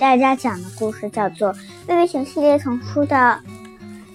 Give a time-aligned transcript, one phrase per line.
[0.00, 1.52] 大家讲的故事叫做
[1.86, 3.38] 《贝贝熊系列丛书》的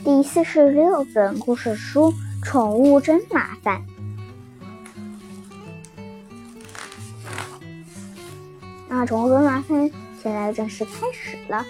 [0.04, 2.12] 第四十六本故事书
[2.44, 3.80] 《宠物真麻烦》。
[8.90, 9.92] 那宠物真麻烦，
[10.24, 11.64] 现在正式开始了。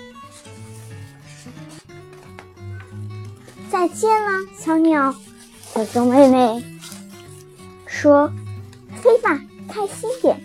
[3.69, 5.13] 再见了，小鸟。
[5.73, 6.63] 小熊妹妹
[7.85, 8.31] 说
[9.03, 9.37] ：“飞吧，
[9.67, 10.39] 开心点。”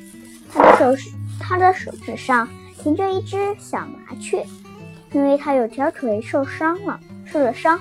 [0.53, 1.09] 她的手是。
[1.43, 2.49] 他的手指上
[2.83, 4.45] 停着一只小麻雀，
[5.13, 7.79] 因为它有条腿受伤了，受了伤，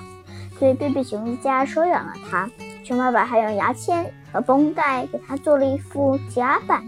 [0.57, 2.49] 所以贝贝熊一家收养了它。
[2.83, 6.83] 熊爸爸还用牙签和绷带给它做了一副夹板。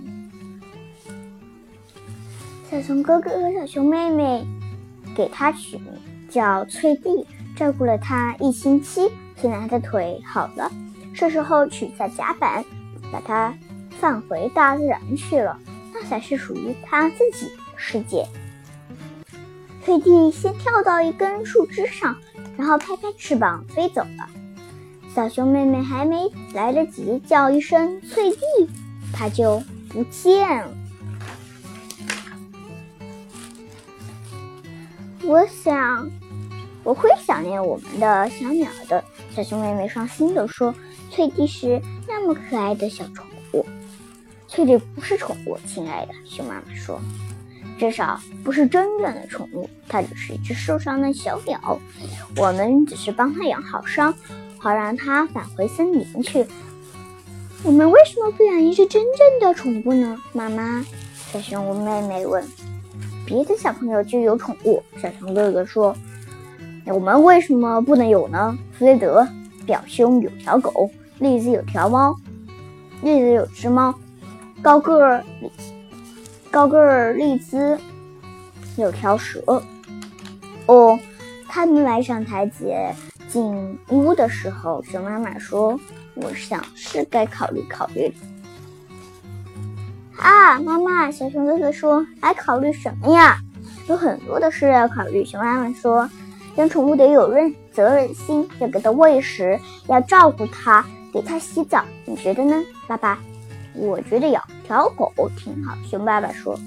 [2.70, 4.46] 小熊哥哥和小熊妹妹
[5.16, 5.94] 给它取名
[6.30, 10.70] 叫翠蒂，照顾了它一星期，现在它的腿好了，
[11.14, 12.64] 是时候取下夹板，
[13.10, 13.54] 把它
[14.00, 15.58] 放回大自然去了。
[15.94, 18.26] 那才是属于它自己的世界。
[19.84, 22.16] 翠蒂先跳到一根树枝上，
[22.56, 24.30] 然后拍拍翅膀飞走了。
[25.14, 28.38] 小熊妹妹还没来得及叫一声“翠蒂”，
[29.12, 30.72] 它就不见了。
[35.24, 36.10] 我想，
[36.84, 39.04] 我会想念我们的小鸟的。
[39.36, 40.74] 小熊妹妹伤心地说
[41.10, 43.66] ：“翠蒂是那么可爱的小宠物。”
[44.48, 47.02] 翠蒂不是宠物，亲爱的熊妈妈说，
[47.82, 51.80] 至少不是真正的宠物，它只是一只受伤的小鸟。
[52.38, 54.14] 我们只是帮它养好伤，
[54.60, 56.46] 好让它返回森林去。
[57.64, 60.16] 我们为什么不养一只真正的宠物呢？
[60.32, 60.86] 妈妈，
[61.34, 62.48] 小熊妹妹问。
[63.26, 65.96] 别的小朋友就有宠物，小熊哥哥说。
[66.86, 68.56] 我们为什么不能有呢？
[68.78, 69.28] 弗雷德
[69.66, 72.16] 表兄有条狗，栗子有条猫，
[73.02, 73.92] 栗子有只猫。
[74.62, 75.24] 高个儿，
[76.52, 77.80] 高个儿丽兹
[78.76, 79.42] 有条蛇。
[80.66, 81.00] 哦，
[81.48, 82.94] 他们来上台阶
[83.30, 85.80] 进屋的时候，熊妈妈说
[86.14, 88.14] ：“我想是该考虑考虑。”
[90.20, 93.40] 啊，妈妈，小熊哥哥说：“还考虑什么呀？
[93.88, 96.08] 有很多的事要考虑。”熊妈妈说
[96.58, 99.58] ：“养宠物得有任责任心，要给它喂食，
[99.88, 101.84] 要照顾它，给它洗澡。
[102.06, 103.18] 你觉得呢，爸爸？”
[103.74, 106.58] 我觉得养条狗挺好，熊爸爸说。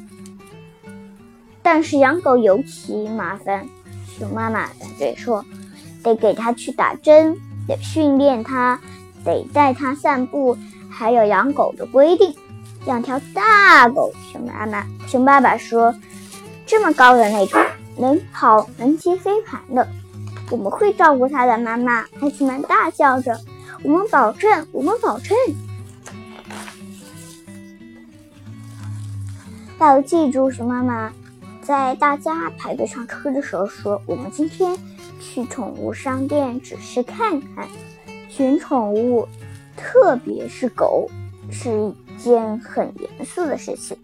[1.62, 3.66] 但是养狗尤其麻烦，
[4.06, 5.42] 熊妈妈反对说，
[6.02, 7.34] 得给它去打针，
[7.66, 8.78] 得训练它，
[9.24, 10.54] 得带它散步，
[10.90, 12.34] 还有养狗的规定。
[12.84, 15.94] 养条大狗，熊妈妈、熊爸爸说，
[16.66, 17.58] 这么高的那种，
[17.96, 19.88] 能跑能骑飞盘的，
[20.50, 21.56] 我们会照顾它的。
[21.56, 23.40] 妈妈，孩子们大叫着，
[23.82, 25.34] 我们保证，我们保证。
[29.84, 31.12] 要记住，熊妈妈
[31.60, 34.74] 在大家排队上车的时候说：“我们今天
[35.20, 37.68] 去宠物商店只是看看，
[38.30, 39.28] 选宠物，
[39.76, 41.06] 特别是狗，
[41.50, 43.94] 是一件很严肃的事情。”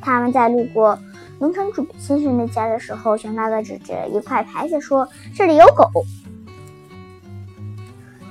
[0.00, 0.96] 他们在路过
[1.40, 5.90] 农场主先生的家的时候，熊爸爸指着一块牌子说：“这里有狗，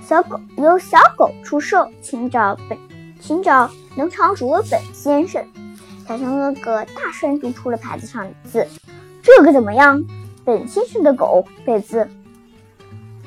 [0.08, 2.78] 小狗有小狗出售，请找本，
[3.20, 5.46] 请找农场主本先生。”
[6.08, 8.68] 小熊哥哥大声读出了牌子上的字
[9.24, 10.04] ：“这个怎么样？
[10.44, 12.10] 本先生的狗贝兹，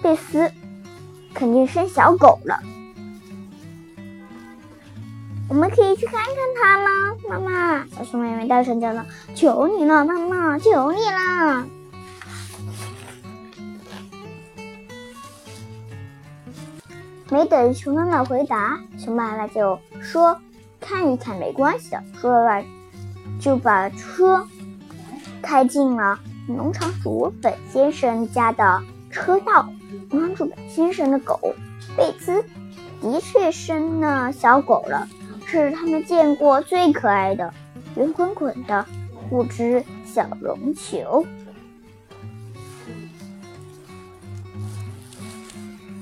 [0.03, 0.53] 贝斯，
[1.33, 2.61] 肯定生小狗了。
[5.49, 9.03] 我们可以去看看它吗？”妈妈，小熊妹妹大声叫道
[9.35, 11.67] ：“求你了，妈妈，求你了！”
[17.31, 20.39] 没等熊妈妈回答，熊爸爸就说。
[20.89, 22.65] 看一看没关系的，说完
[23.41, 24.47] 就把车
[25.43, 26.17] 开进了
[26.47, 28.81] 农场主本先生家的
[29.11, 29.69] 车道。
[30.11, 31.41] 农场主本先生的狗
[31.97, 32.41] 贝兹
[33.03, 35.09] 的确生了小狗了，
[35.45, 37.53] 是他们见过最可爱的
[37.97, 38.87] 圆滚滚的
[39.31, 41.27] 五只小绒球。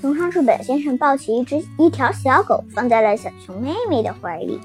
[0.03, 4.61] 农场主本先生抱起一只一条小狗，放在了小熊妹妹的怀里。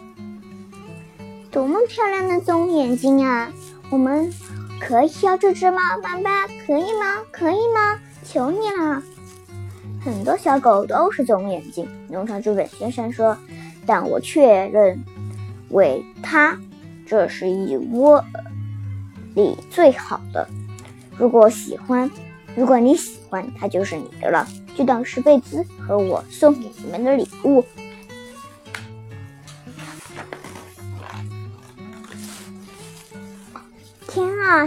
[1.52, 3.52] 多么漂亮的棕眼睛啊！
[3.90, 4.32] 我们
[4.80, 6.48] 可以要这只吗，爸爸？
[6.66, 7.24] 可以吗？
[7.32, 8.00] 可以吗？
[8.24, 9.02] 求你了！
[10.04, 13.36] 很多小狗都是棕眼睛，农场主本先生说。
[13.86, 15.04] 但我确认
[15.70, 16.56] 为它
[17.08, 18.24] 这是一窝
[19.34, 20.48] 里最好的。
[21.18, 22.10] 如果喜欢，
[22.56, 27.66] 如果你喜欢，它就是你的了，就当是贝兹和我送给你们的礼物。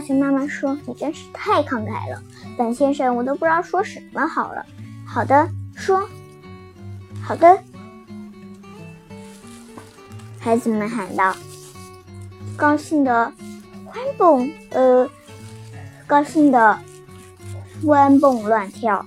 [0.00, 2.22] 熊妈妈说：“你真是太慷慨了，
[2.56, 4.64] 本先生，我都不知道说什么好了。”
[5.06, 6.08] 好的，说。
[7.22, 7.62] 好的，
[10.40, 11.34] 孩子们喊道，
[12.56, 13.32] 高兴的
[13.86, 15.08] 欢蹦，呃，
[16.06, 16.78] 高兴的
[17.86, 19.06] 欢蹦乱跳，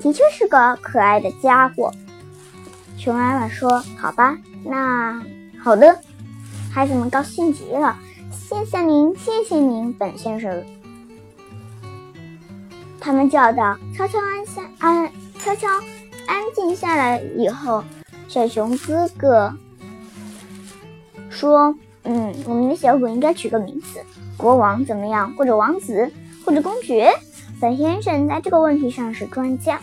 [0.00, 1.92] 的确是个可爱的家伙。
[2.96, 5.20] 熊妈妈说：“好吧，那
[5.60, 6.00] 好的。”
[6.72, 7.98] 孩子们高兴极了，
[8.46, 10.62] 谢谢您，谢谢您，本先生。
[13.00, 15.66] 他们叫道：“悄悄安下，安悄悄
[16.26, 17.82] 安静下来以后，
[18.28, 19.50] 小熊哥哥
[21.30, 21.74] 说
[22.04, 23.98] ：‘嗯，我们的小狗应该取个名字，
[24.36, 25.32] 国王怎么样？
[25.36, 26.12] 或者王子，
[26.44, 27.10] 或者公爵？’
[27.58, 29.80] 本先生在这个问题上是专家。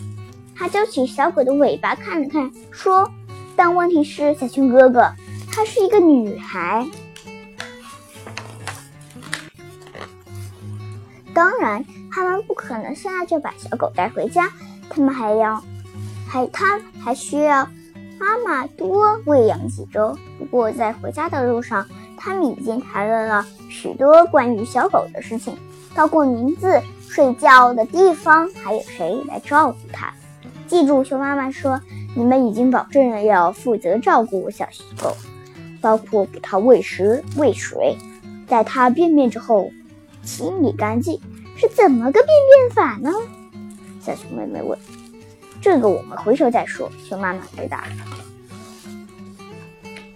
[0.55, 3.09] 他揪起小狗的尾巴看了看，说
[3.57, 5.11] ：‘但问题是，小熊哥哥。’”
[5.51, 6.87] 她是一个女孩，
[11.33, 14.49] 当然，他们不可能现在就把小狗带回家，
[14.89, 15.61] 他们还要，
[16.27, 17.67] 还他还需要
[18.19, 20.17] 妈妈多喂养几周。
[20.37, 21.85] 不过，在回家的路上，
[22.17, 25.57] 他们已经谈论了许多关于小狗的事情，
[25.95, 30.13] 包括名字、睡觉的地方，还有谁来照顾它。
[30.67, 31.79] 记住，熊妈妈说，
[32.15, 34.65] 你们已经保证了要负责照顾小
[35.01, 35.15] 狗。
[35.81, 37.97] 包括给它喂食、喂水，
[38.47, 39.71] 在它便便之后
[40.23, 41.19] 清理干净，
[41.55, 43.11] 是怎么个便便法呢？
[44.01, 44.77] 小熊妹妹问。
[45.61, 46.91] 这个我们回头再说。
[47.07, 47.83] 熊妈妈回答。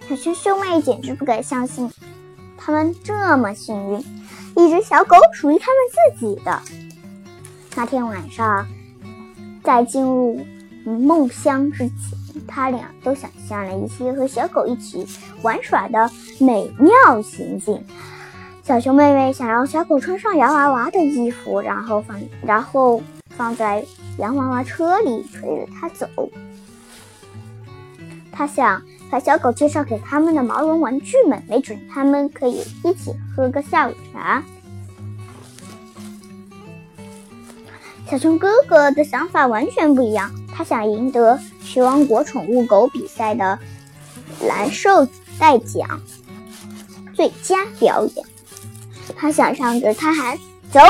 [0.08, 1.90] 小熊兄妹简直不敢相信，
[2.56, 3.98] 他们这么幸运，
[4.56, 6.62] 一只小狗属于他们自己的。
[7.74, 8.66] 那天晚上，
[9.62, 10.44] 在进入
[10.84, 11.94] 梦乡之前。
[12.46, 15.06] 他俩都想象了一些和小狗一起
[15.40, 17.82] 玩耍的美妙情景。
[18.66, 23.00] 小熊妹妹想让小狗穿上洋娃娃的衣服，然后放，然后
[23.36, 23.86] 放在
[24.18, 26.08] 洋娃娃车里，推着它走。
[28.32, 34.42] 他想把小狗介绍给他们的毛绒玩具们，没准他们可以一起喝个下午茶。
[38.10, 41.38] 小熊哥哥的想法完全不一样，他想赢得。
[41.62, 43.56] 熊王国宠物狗比赛的
[44.44, 45.06] 蓝兽
[45.38, 46.00] 带奖
[47.14, 48.26] 最佳表演，
[49.14, 50.38] 他想象着他喊
[50.70, 50.80] 走，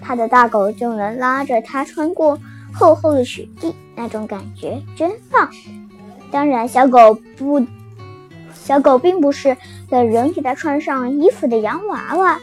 [0.00, 2.38] 他的大狗就能拉着他穿过
[2.72, 5.48] 厚厚的雪地，那种感觉真棒。
[6.30, 7.64] 当然，小狗不，
[8.54, 9.56] 小狗并不是
[9.88, 12.38] 等人给它穿上衣服的洋娃娃，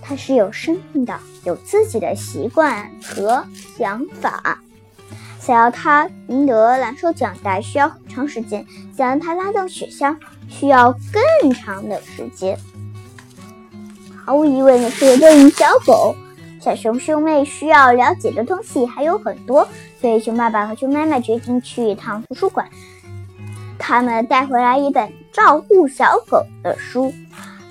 [0.00, 3.44] 它是有生命的，有自己的习惯和
[3.76, 4.58] 想法。
[5.38, 8.64] 想要它赢得蓝兽奖带需要很长时间，
[8.96, 10.16] 想让它拉动雪橇
[10.48, 12.58] 需要更长的时间。
[14.24, 16.14] 毫无疑问的是，对于小狗，
[16.60, 19.66] 小熊兄妹需要了解的东西还有很多，
[20.00, 22.66] 所以熊爸爸和熊妈妈决定去一趟图书馆。
[23.78, 27.12] 他们带回来一本照顾小狗的书。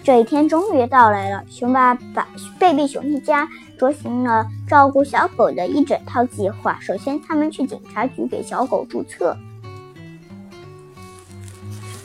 [0.03, 2.27] 这一天终于到来了，熊爸爸、
[2.59, 3.47] 贝贝熊一家。
[3.75, 6.77] 执行了照顾小狗的一整套计划。
[6.79, 9.35] 首先，他们去警察局给小狗注册。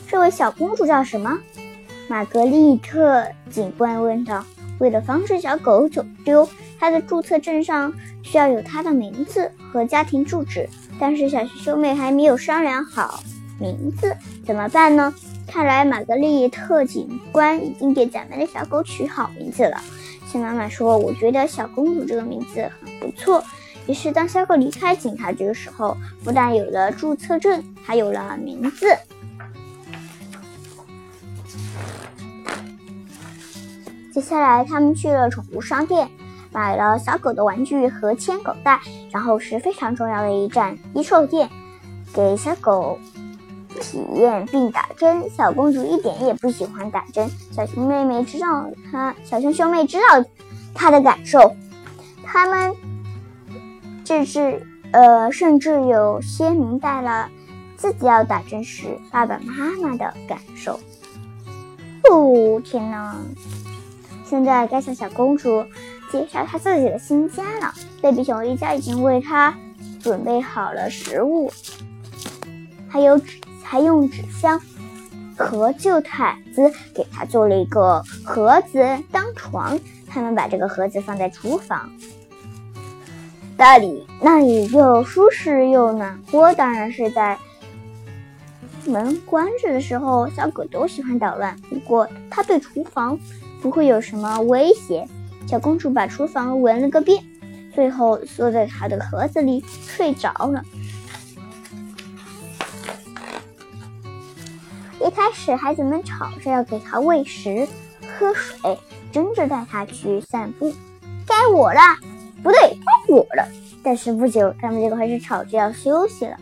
[0.05, 1.37] 这位小公主叫什么？
[2.09, 4.43] 玛格丽特警官问道。
[4.79, 6.49] 为了防止小狗走丢，
[6.79, 10.67] 她的注册证上需要有她的名字和家庭住址。
[10.99, 13.21] 但是小熊兄妹还没有商量好
[13.59, 15.13] 名字，怎么办呢？
[15.45, 19.79] 看来玛格丽特警官已经给咱们的小狗取好名字了。
[20.25, 23.43] 新妈妈说：“我觉得小公主这个名字很不错。”
[23.85, 28.87] 于是，当小狗离开警察局的时候，不但有了注册证，还有了名字。
[34.19, 36.09] 接下来，他们去了宠物商店，
[36.51, 41.49] 买了小狗的玩具和牵狗带，然后是非常重要的一站——衣兽店，
[42.13, 42.99] 给小狗。
[43.79, 47.29] 体验并打针，小公主一点也不喜欢打针。
[47.49, 50.25] 小熊妹妹知道她，小熊兄妹知道
[50.73, 51.55] 她的感受，
[52.25, 52.75] 他们
[54.03, 54.61] 甚至
[54.91, 57.29] 呃，甚至有些明白了
[57.77, 60.77] 自己要打针时爸爸妈妈的感受。
[62.11, 63.15] 哦，天哪！
[64.29, 65.65] 现在该向小公主
[66.11, 67.73] 介绍她自己的新家了。
[68.01, 69.53] 贝比熊一家已经为她
[69.99, 71.51] 准备好了食物，
[72.87, 73.39] 还有纸。
[73.61, 74.59] 还用纸箱
[75.37, 79.79] 和旧毯子给她做了一个盒子当床。
[80.07, 81.87] 他们把这个盒子放在厨房，
[83.55, 86.51] 那里那里又舒适又暖和。
[86.55, 87.37] 当然是在
[88.87, 91.55] 门关着的时候，小狗都喜欢捣乱。
[91.69, 93.15] 不过它对厨房
[93.61, 95.07] 不会有什么威胁，
[95.47, 97.23] 小公主把厨房闻了个遍，
[97.73, 100.63] 最后缩在她的盒子里睡着了。
[105.01, 107.67] 一开始，孩子们吵着要给她喂食、
[108.17, 108.77] 喝水，
[109.11, 110.73] 争着带她去散步。
[111.25, 111.79] 该我了，
[112.43, 113.47] 不对，该我了。
[113.81, 116.35] 但是不久，他们就开始吵着要休息了。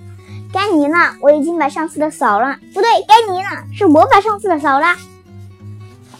[0.51, 2.57] 该你了，我已经把上次的扫了。
[2.73, 4.87] 不对，该你了，是我把上次的扫了。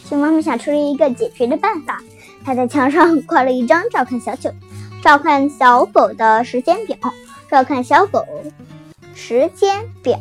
[0.08, 2.00] 熊妈妈想出了一个解决的办法，
[2.42, 4.50] 她在墙上 挂了一张照看小九、
[5.02, 6.96] 照看小狗的时间表。
[7.50, 8.24] 照看小狗
[9.14, 10.18] 时间表：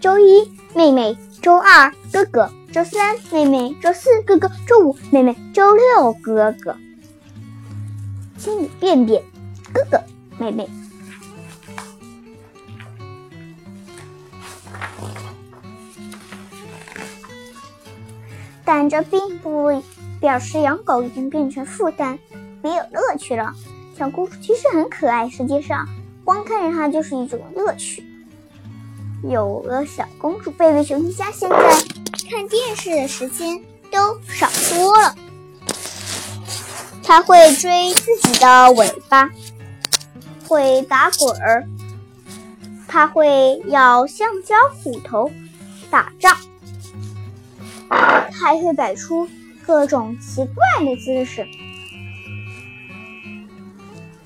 [0.00, 6.76] 周一，妹妹；周二，哥哥；周三，妹妹；周四，哥哥；周五，妹妹；周六，哥哥。
[8.38, 9.22] 清理便便，
[9.72, 10.00] 哥哥，
[10.38, 10.68] 妹妹。
[18.66, 19.82] 但这并不
[20.20, 22.18] 表示养狗已经变成负担，
[22.62, 23.54] 没有乐趣了。
[23.96, 25.88] 小公主其实很可爱，实际上
[26.24, 28.04] 光看着它就是一种乐趣。
[29.22, 31.56] 有了小公主，贝贝熊一家现在
[32.28, 33.58] 看电视的时间
[33.90, 35.14] 都少多了。
[37.02, 39.30] 它会追自己的尾巴，
[40.48, 41.64] 会打滚儿，
[42.88, 45.30] 它会咬橡胶斧头
[45.88, 46.36] 打仗。
[47.88, 49.28] 还会摆出
[49.66, 51.46] 各种奇怪的姿势，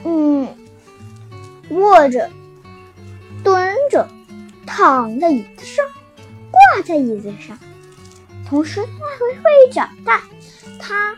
[0.04, 0.48] 嗯，
[1.70, 2.30] 卧着、
[3.44, 4.08] 蹲着、
[4.66, 5.84] 躺在椅子上、
[6.50, 7.58] 挂在椅子上，
[8.46, 10.22] 同时它还会会长大。
[10.78, 11.14] 它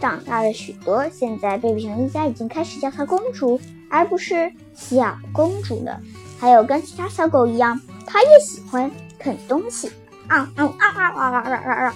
[0.00, 3.60] 长大了许多，现在贝贝熊一家已经开始叫它公主，
[3.90, 6.00] 而不是小公主了。
[6.38, 9.90] 还有跟其他小狗一样，它也喜欢啃东西。
[10.28, 11.94] 啊啊啊啊啊啊啊啊！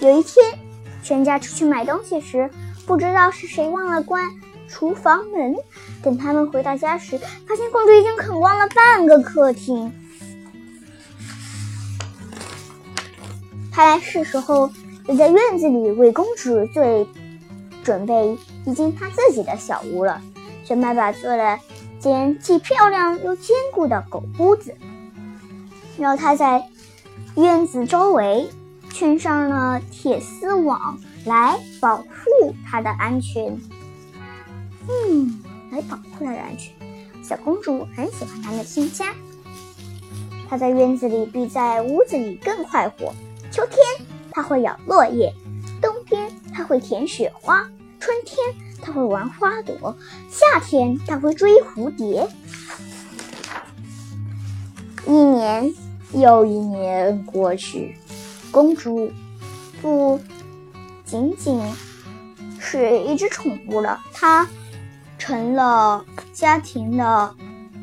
[0.00, 0.58] 有一天，
[1.02, 2.50] 全家出去买东西时，
[2.86, 4.22] 不知道是谁忘了关
[4.68, 5.56] 厨房门。
[6.02, 9.90] 等他们回到家时，发现公主已经啃光了半个客厅。
[13.72, 14.70] 看来是时候
[15.06, 17.08] 要在院子里为公主做
[17.82, 20.20] 准备一间她自己的小屋了。
[20.64, 21.58] 小爸爸做了
[21.98, 24.74] 间既漂亮又坚固的狗屋子。
[25.98, 26.64] 然后他在
[27.36, 28.48] 院子周围
[28.90, 32.04] 圈上了铁丝网，来保护
[32.64, 33.58] 它的安全。
[34.88, 36.72] 嗯，来保护它的安全。
[37.22, 39.14] 小公主很喜欢她的新家。
[40.48, 43.14] 她在院子里比在屋子里更快活。
[43.50, 43.78] 秋天，
[44.30, 45.32] 她会咬落叶；
[45.80, 47.64] 冬天，她会舔雪花；
[47.98, 48.36] 春天，
[48.82, 49.74] 她会玩花朵；
[50.28, 52.28] 夏天，她会追蝴蝶。
[55.06, 55.72] 一年。
[56.14, 57.96] 又一年过去，
[58.50, 59.10] 公主
[59.82, 60.20] 不
[61.04, 61.60] 仅仅
[62.60, 64.48] 是一只宠物了，她
[65.18, 67.34] 成了家庭的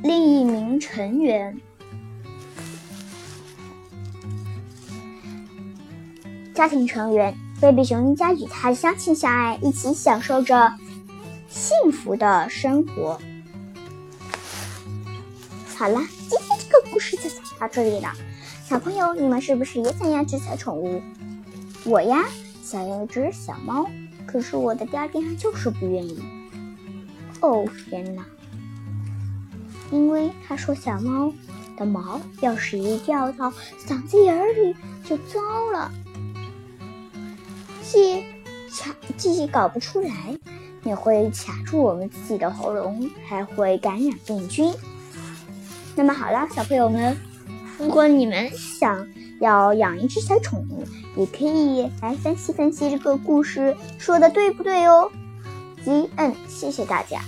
[0.01, 1.55] 另一名成员。
[6.53, 10.73] 家庭成员贝比熊一家与它相亲相爱，一起享受着
[11.49, 13.19] 幸福的生活。
[15.75, 15.99] 好了。
[16.91, 18.11] 故事就讲到这里了，
[18.63, 21.01] 小朋友，你们是不是也想要只小宠物？
[21.83, 22.23] 我呀，
[22.63, 23.89] 想要一只小猫，
[24.25, 26.21] 可是我的爹爹他就是不愿意。
[27.41, 28.25] 哦天哪！
[29.91, 31.33] 因为他说小猫
[31.75, 33.51] 的毛要是一掉到
[33.85, 35.39] 嗓子眼里就糟
[35.73, 35.91] 了，
[37.83, 38.21] 既
[38.71, 40.37] 卡既搞不出来，
[40.83, 44.71] 也会卡住我们自己的喉咙，还会感染病菌。
[45.95, 47.15] 那么好了，小朋友们，
[47.77, 49.07] 如果你们想
[49.39, 50.83] 要养一只小宠物，
[51.15, 55.11] 也可以来分析分析这个故事说的对不对哦。
[55.83, 57.21] 吉恩，谢谢大家。